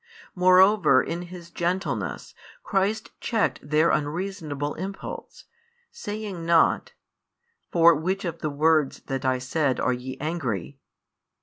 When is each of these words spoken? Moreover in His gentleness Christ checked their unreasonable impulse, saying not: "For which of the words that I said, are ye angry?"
Moreover 0.33 1.03
in 1.03 1.21
His 1.21 1.51
gentleness 1.51 2.33
Christ 2.63 3.11
checked 3.19 3.59
their 3.61 3.91
unreasonable 3.91 4.73
impulse, 4.73 5.43
saying 5.91 6.43
not: 6.43 6.93
"For 7.71 7.93
which 7.93 8.25
of 8.25 8.39
the 8.39 8.49
words 8.49 9.01
that 9.01 9.25
I 9.25 9.37
said, 9.37 9.79
are 9.79 9.93
ye 9.93 10.17
angry?" 10.19 10.79